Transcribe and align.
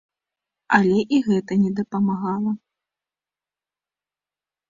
Але 0.77 0.99
і 1.17 1.19
гэта 1.27 1.57
не 1.65 1.71
дапамагала. 1.81 2.51